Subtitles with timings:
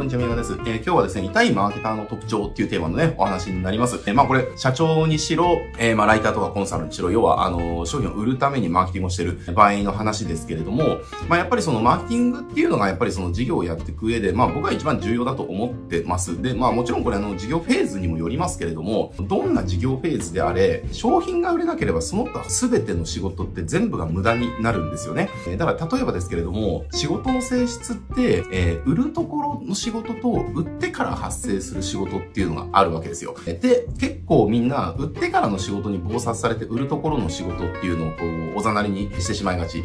[0.00, 0.54] こんにちは、みやです。
[0.54, 3.96] えー、今日はですね、痛いマーケターの特徴っていうテーマのね、お話になります。
[4.06, 16.40] えー、まあこれ、社長にしろ、えー、まあライターとかコンサルにしろ、要は、あの、商品を売るためにマーケティングをしてる場合の話ですけれども、まあやっぱりそのマーケティングっていうのが、やっぱりその事業をやっていく上で、まあ僕は一番重要だと思ってます。
[16.40, 25.28] で、まあもちろんこれあの、事業フェーズにもよりますけれども、どんな事業フェーズであれ、商品が売れなければ、その他全ての仕事って全部が無駄になるんですよね。
[25.46, 33.34] えー、だから例えばですけれども、仕事の性質って、えー、売るところの仕事と売ってから発生する仕事っていうのがあるわけですよ。
[33.44, 39.82] で、結構みんな売ってからの仕事に暴殺されて売るところの仕事っていうのをこう、おざなりにしてしまいがち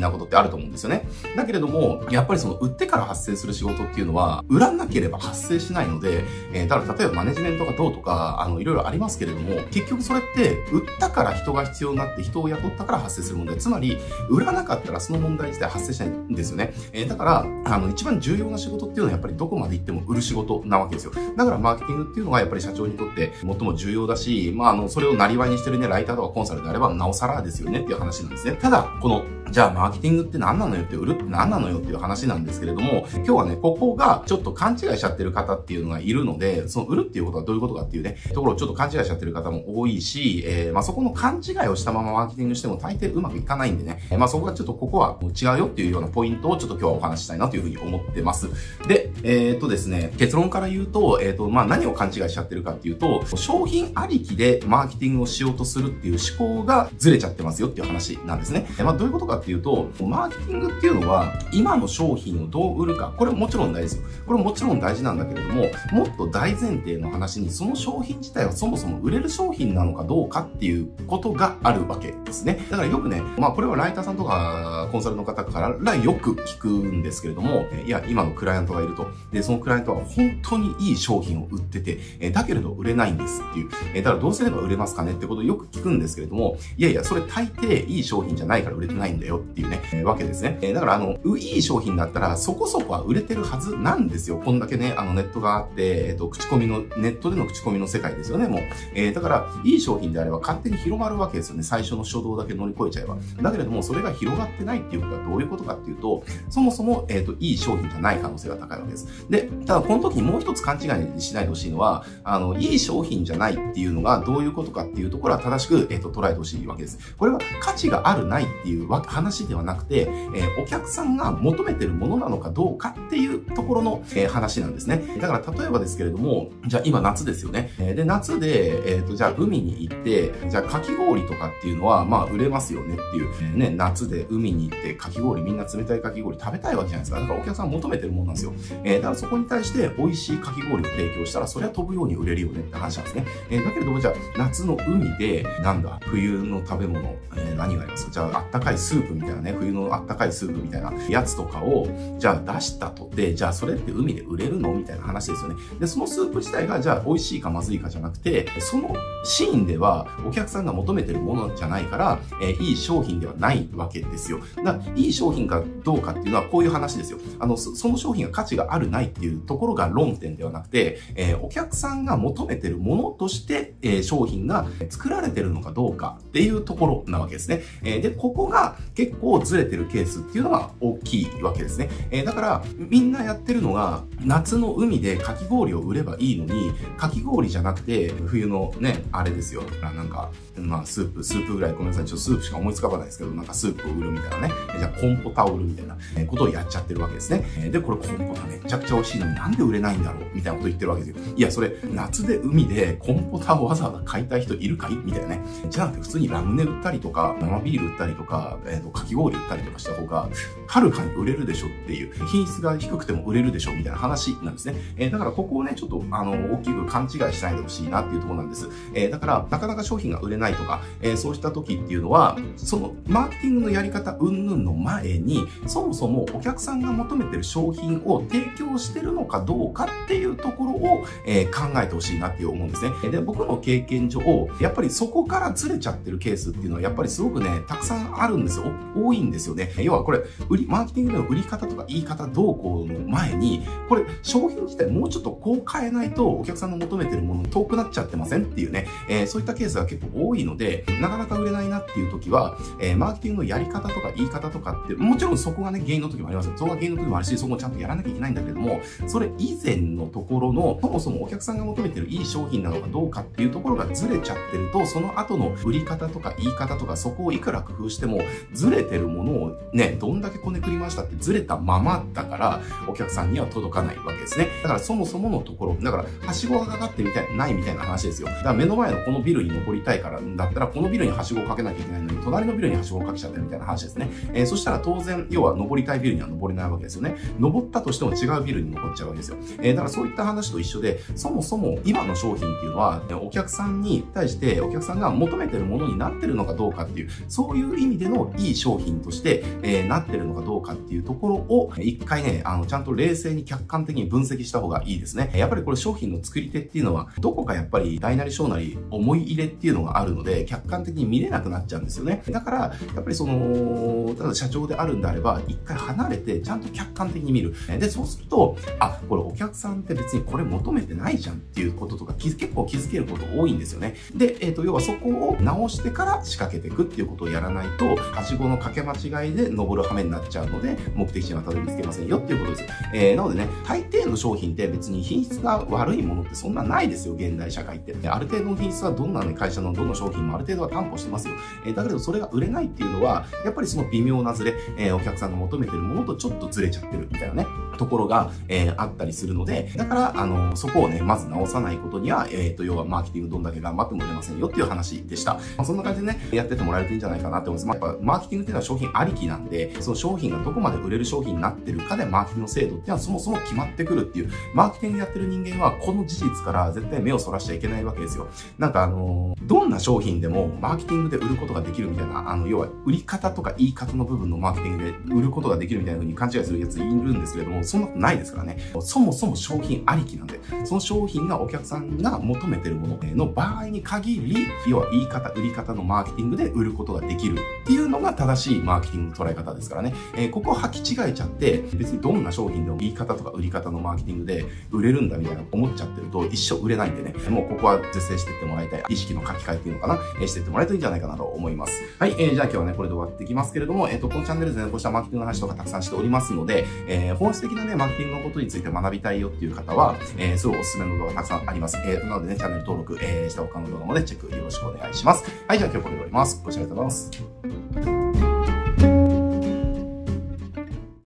[0.00, 1.08] なことってあると思うんですよね。
[1.36, 13.56] だけれども、やっぱりその売ってから発生する仕事っていうのは、売らなければ発生しないので、えー、ただ例えばマネジメントがどうとか、あの、いろいろありますけれども、結局それって売ったから人が必要になって人を雇ったから発生する問題。
[13.58, 13.98] つまり、
[14.28, 16.74] 売らなかったらその問題自体発生しないんですよね。
[16.92, 21.12] えー、だから、あの、一番重要な仕事っていうのはやっぱりどどこまで行っても売る仕事なわけですよ。
[21.36, 28.56] だからマーケティングっていうのがやっぱり社長にとって最も重要だし、まあ、あの、それをなりわいにしてるね、ライターとかコンサルであればなおさらですよねっていう話なんですね。
[28.60, 31.12] ただ、このじゃあマーケティングって何なのよって売る？
[31.12, 48.48] って何なのよっていう話なんですけれども、今日はね、ここがちょっと勘違いしちゃってる方っていうのがいるので、その売るっていうことはどういうことかっていうね、ところをちょっと勘違いしちゃってる方も多いし、えー、まあそこの勘違いをしたままマーケティングしても大抵うまくいかないんでね、まあそこがちょっとここは違うよっていうようなポイントをちょっと今日はお話したいなというふうに思ってます。
[48.88, 58.66] で、えー、えっとですね、結論から言うと、えー、と、まあ何を勘違いしちゃってるかっていうと、商品ありきでマーケティングをしようとするっていう思考がずれちゃってますよっていう話なんですね。
[58.78, 64.20] まあどういうことかっていうと、マーケティングっていうのは、今の商品をどう売るか、これもちろん大事ですよ。
[64.26, 72.66] これもちろん大事なんだけれども、もっと大前提の話に、その商品自体はそもそも売れる商品なのかどうかっていうことがあるわけですね。
[72.70, 79.08] だからよくね、まあこれはライターさんとかコンサルの方からよく聞くんですけれども、いや、今のクライアントがいると。
[79.32, 83.68] で、そのクライアントは本当にいい商品を売ってて、えだけれど売れないんですっていう。
[83.94, 85.12] えだからどうすれば売れますかね？
[85.12, 90.58] ってことをよく聞くんですけれども、いやいや、それ大抵いい商品じゃないから売れてないんだよっていうね、えわけですね。
[90.62, 94.40] え、だからあの、いい商品だったらそこそこは売れてるはずなんですよ。
[94.44, 98.60] こんだけね、あのネットがあって、えっ、と、口コミの、ネットでの口コミの世界ですよね、もう。
[98.94, 101.62] え、だから、いい商品であれば勝手に広まるわけですよね。
[101.62, 103.16] 最初の初動だけ乗り越えちゃえば。
[103.42, 109.05] だけれども、それが広がってないっていうことはどういうことかっていうと、そもそも、えっ、と、いい商品じゃない可能性が高いわけです。
[109.30, 110.86] で、ただこの時にもう一つ勘違
[111.16, 116.98] いしないでほしいのは、あの、いい商品じゃないっていうのがどういうことかっていうところは正しく、えっ、と、捉えてほしいわけです。
[117.16, 125.02] これは価値があるないっていう話ではなくて、えお客さんが求めてるものなのかどうかっていうところの、えー、話なんですね。
[125.20, 127.72] だから例えばですけれども、じゃあ今夏ですよね。
[127.78, 137.20] えー、で、夏で、えっ、ー、と、じゃあ海に行って、じゃあかき氷とかっていうのは、まあ売れますよねっていう、ね、夏で海に行ってかき氷、みんな冷たいかき氷食べたいわけじゃないですか。
[137.20, 138.52] だからお客さん求めてるものなんですよ。
[138.84, 143.26] えだからそこに対して美味しいかき氷を提供したら、それは飛ぶように売れるよねって話なんですね。
[143.50, 148.06] えー、だけれども、じゃあ夏の海で、なんだ、冬の食べ物、えー、何があります？
[148.06, 151.88] かじゃああったかいスープみたいなね、冬のあったかいスープみたいなやつとかを、
[152.18, 154.72] じゃあ出したとて、じゃあそれって海で売れるの？
[154.74, 155.56] みたいな話ですよね。
[155.78, 158.94] で、そのスープ自体がじゃあ美味しいかまずいかじゃなくて、その
[159.24, 164.40] シーンではお客さんが求めてるものじゃないから、えー、いい商品ではないわけですよ。
[164.56, 167.18] だから、いい商品かどうかっていうのはこういう話ですよ。
[167.38, 177.62] あの、その商品が価値があるないっていうところが論点ではなくて、えー、お客さんが求めてるものとして、えー、商品が作られてるのかどうかっていうところなわけですね。
[177.82, 181.88] えで、ここが結構ずれてるケースっていうのが大きいわけですね。
[182.10, 189.62] えだから、みんなやってるのが、夏の海でかき氷を売ればいいのに、かき氷じゃなくて、冬のね、あれですよ。
[189.80, 192.04] なんか、まあ、スープ、スープぐらいごめんなさい。
[192.04, 194.54] ちょっとスープしか思いつかばないですけど、なんかスープを売るみたいなね。
[194.78, 197.70] じゃあ、コンポタを売るみたいなことをやっちゃってるわけですね。
[197.70, 201.34] で、これコンポタめっちゃゃくちゃ美味しいのになんで売れないんだろうみたいなこと言ってるわけですよ。
[201.36, 205.40] いや、それ、夏で海でコンポタをわざわざ買いたい人いるかいみたいなね。
[205.68, 210.28] じゃなくて普通にラムネ売ったりとか、生ビール売ったりとか、えっ、ー、と、かき氷売ったりとかした方が、
[210.66, 214.76] はるかに売れるでしょっていう、品質が低くても売れるでしょみたいな話なんですね。
[214.96, 218.68] えー、だからここをね、ちょっと、あの、大きく勘違いしないでほしいなっていうところなんです。
[218.94, 233.10] えー、だから、なかなか商品が売れないとか、えー、そうした時っていうのは、その、マーケティングのやり方云々の前に、そもそもお客さんが求めてる商品を提供してるのかどうかっていうところを、えー、考えてほしいなって思うんですね。
[233.10, 234.20] で、僕の経験上、
[234.60, 238.66] やっぱりそこからずれちゃってるケースっていうのは、やっぱりすごくね、たくさんあるんですよ。
[238.96, 239.72] 多いんですよね。
[239.78, 256.52] 要はこれ、売り、マーケティングの売り方とか言い方どうこうの前に、これ、商品自体もうちょっとこう変えないと、お客さんの求めてるものに遠くなっちゃってませんっていうね、えー、そういったケースが結構多いので、なかなか売れないなっていう時は、えー、マーケティングのやり方とか言い方とかって、もちろんそこがね、原因の時もありますよ。
[256.56, 268.20] そこが原因の時もあるし、そこもちゃんとやらなきゃいけないんだけどども、それ以前のところの、そもそもお客さんが求めてるいい商品なのかどうかっていうところがずれちゃってると、その後の売り方とか言い方とか、そこをいくら工夫しても、
[268.52, 274.48] ずれてるものをね、どんだけこねくりましたってずれたままだから、お客さんには届かないわけですね。
[274.62, 278.28] だからそもそものところ、だから、はしごがかかってみたい、ないみたいな話ですよ。
[278.28, 284.10] だから目の前のこのビルに登りたいから、だったら、このビルにはしごをかけなきゃいけないのに、隣のビルにはしごをかけちゃってるみたいな話ですね。
[284.32, 287.16] えー、そしたら当然、要は登りたいビルには登れないわけですよね。
[287.38, 289.36] 登ったとしても違うビルに登っちゃうわけですよ。
[289.60, 305.30] えー、だからそういった話と一緒で、そもそも今の商品っていうのは、お客さんに対してお客さんが求めてるものになってるのかどうかっていう、そういう意味でのいい商品として、えー、なってるのかどうかっていうところを、一回ね、あの、ちゃんと冷静に客観的に分析した方がいいですね。
[305.34, 312.22] やっぱりこれ商品の作り手っていうのは、どこかやっぱり大なり小なり思い入れっていうのがあるので、客観的に見れなくなっちゃうんですよね。
[312.30, 317.54] だから、やっぱりその、ただ社長であるんであれば、一回離れて、ちゃんと客観的に見る。
[317.78, 323.96] で、そうすると、とあ、これお客さんって別にこれ求めてないじゃんっていうこととか、結構気づけること多いんですよね。
[324.14, 332.64] で、えっ、ー、と、要はそこを直してから仕掛けていくっていうことをやらないと、はしごの掛け間違いで登る羽目になっちゃうので、目的地にはたどり着けませんよっていうことです。
[332.92, 337.96] えー、なのでね、大抵の商品って別に品質が悪いものってそんなないですよ、現代社会って。
[338.06, 341.34] ある程度の品質はどんな、ね、会社のどの商品もある程度は担保してますよ。
[341.64, 347.46] えー、だけどそれが売れないっていうのは、やっぱりその微妙なズレ、え、お客さんが求めてるものとちょっとずれちゃってるみたいなね、
[347.78, 348.15] ところが、
[348.48, 355.34] えー、あったりするので、だから、あの、そこをね、まず直さないことには、えっ、ー、と、要はマーケティングどんだけ頑張っても売れませんよっていう話でした。
[355.34, 357.80] まあ、そんな感じでね、やっててもらえるといいんじゃないかなって思います。
[357.80, 368.28] まあ、やっぱ、マーケティングっていうのは商品ありきなんで、その商品がどこまで売れる商品になってるかで、マーケティングの精度っていうのはそもそも決まってくるっていう、マーケティングやってる人間は、この事実から絶対目をそらしちゃいけないわけですよ。
[368.58, 378.58] なんかあのどんな商品でも、マーケティングで売ることができるみたいな、あの、要は、売り方とか言い方の部分のマーケティングで売ることができるみたいな風に勘違いするやついるんですけれども、そんなことないですからね。
[378.80, 389.94] そもそも商品ありきなんで、その商品がお客さんが求めてるものの場合に限り、要は言い方、売り方のマーケティングで売ることができるっていうのが正しいマーケティングの捉え方ですからね。
[390.14, 398.84] えー、ここを履き違えちゃって、別にどんな商品でも言い方とか売り方のマーケティングで売れるんだみたいな思っちゃってると一生売れないんでね、もうここは是正していってもらいたい。
[398.88, 401.72] 意識の書き換えっていうのかな、えー、していってもらえるといいんじゃないかなと思います。
[401.98, 411.76] はい、えー、じゃあ今日はね、これで終わっていきますけれども、えっ、と、このチャンネルでね、こうしたマーケティングの話とかたくさんしておりますので、えー、本質的なね、マーケティングのことについて学びたいよっていう方は、えー、すごいおすすめの動画たくさんあります。
[411.84, 415.24] えー、なのでね、チャンネル登録、えー、した他の動画もね、チェックよろしくお願いします。
[415.46, 416.42] はい、じゃあ今日これで終わります。
[416.44, 417.95] ご視聴ありがとうございます。